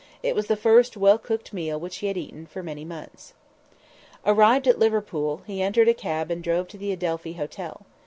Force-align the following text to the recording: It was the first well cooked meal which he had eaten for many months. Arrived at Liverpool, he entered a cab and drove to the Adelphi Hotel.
It 0.23 0.33
was 0.33 0.47
the 0.47 0.55
first 0.55 0.97
well 0.97 1.19
cooked 1.19 1.53
meal 1.53 1.79
which 1.79 1.97
he 1.97 2.07
had 2.07 2.17
eaten 2.17 2.47
for 2.47 2.63
many 2.63 2.83
months. 2.83 3.35
Arrived 4.25 4.67
at 4.67 4.79
Liverpool, 4.79 5.43
he 5.45 5.61
entered 5.61 5.87
a 5.87 5.93
cab 5.93 6.31
and 6.31 6.43
drove 6.43 6.67
to 6.69 6.77
the 6.79 6.91
Adelphi 6.91 7.33
Hotel. 7.33 7.85